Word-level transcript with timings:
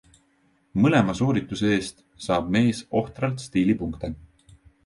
Mõlema 0.85 1.15
soorituse 1.19 1.69
eest 1.75 2.01
saab 2.29 2.51
mees 2.57 2.83
ohtralt 3.03 3.47
stiilipunkte. 3.47 4.15